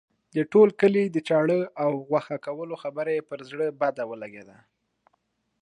د 0.35 0.37
ټول 0.51 0.69
کلي 0.81 1.03
د 1.09 1.17
چاړه 1.27 1.59
او 1.83 1.91
غوښه 2.09 2.37
کولو 2.45 2.75
خبره 2.83 3.11
یې 3.17 3.27
پر 3.29 3.39
زړه 3.49 3.67
بد 3.81 3.95
ولګېده. 4.09 4.57